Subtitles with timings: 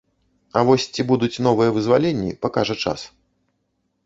[0.57, 3.01] А вось ці будуць новыя вызваленні, пакажа час.